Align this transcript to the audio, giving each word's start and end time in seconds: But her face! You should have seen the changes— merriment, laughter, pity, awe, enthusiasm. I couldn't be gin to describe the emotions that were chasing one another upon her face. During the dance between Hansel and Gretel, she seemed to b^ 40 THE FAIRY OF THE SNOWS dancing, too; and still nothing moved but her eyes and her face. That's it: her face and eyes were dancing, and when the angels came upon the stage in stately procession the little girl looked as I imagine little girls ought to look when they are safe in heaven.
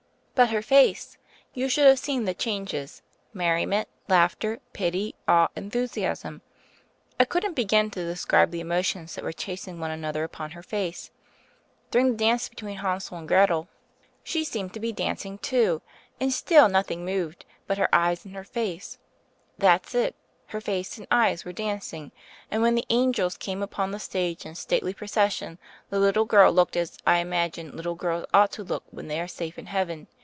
But 0.33 0.49
her 0.49 0.63
face! 0.63 1.19
You 1.53 1.69
should 1.69 1.85
have 1.85 1.99
seen 1.99 2.25
the 2.25 2.33
changes— 2.33 3.03
merriment, 3.33 3.87
laughter, 4.09 4.59
pity, 4.73 5.13
awe, 5.27 5.49
enthusiasm. 5.55 6.41
I 7.19 7.25
couldn't 7.25 7.53
be 7.53 7.63
gin 7.63 7.91
to 7.91 8.03
describe 8.03 8.49
the 8.49 8.59
emotions 8.59 9.13
that 9.13 9.23
were 9.23 9.33
chasing 9.33 9.79
one 9.79 9.91
another 9.91 10.23
upon 10.23 10.49
her 10.51 10.63
face. 10.63 11.11
During 11.91 12.13
the 12.13 12.17
dance 12.17 12.49
between 12.49 12.77
Hansel 12.77 13.19
and 13.19 13.27
Gretel, 13.27 13.67
she 14.23 14.43
seemed 14.43 14.73
to 14.73 14.79
b^ 14.79 14.89
40 14.89 14.91
THE 14.91 14.95
FAIRY 15.03 15.09
OF 15.11 15.17
THE 15.19 15.21
SNOWS 15.21 15.25
dancing, 15.27 15.37
too; 15.37 15.81
and 16.19 16.33
still 16.33 16.69
nothing 16.69 17.05
moved 17.05 17.45
but 17.67 17.77
her 17.77 17.93
eyes 17.93 18.25
and 18.25 18.33
her 18.33 18.43
face. 18.43 18.97
That's 19.59 19.93
it: 19.93 20.15
her 20.47 20.59
face 20.61 20.97
and 20.97 21.05
eyes 21.11 21.45
were 21.45 21.53
dancing, 21.53 22.11
and 22.49 22.63
when 22.63 22.73
the 22.73 22.87
angels 22.89 23.37
came 23.37 23.61
upon 23.61 23.91
the 23.91 23.99
stage 23.99 24.43
in 24.47 24.55
stately 24.55 24.95
procession 24.95 25.59
the 25.91 25.99
little 25.99 26.25
girl 26.25 26.51
looked 26.51 26.75
as 26.75 26.97
I 27.05 27.17
imagine 27.19 27.77
little 27.77 27.93
girls 27.93 28.25
ought 28.33 28.51
to 28.53 28.63
look 28.63 28.85
when 28.89 29.07
they 29.07 29.21
are 29.21 29.27
safe 29.27 29.59
in 29.59 29.67
heaven. 29.67 30.07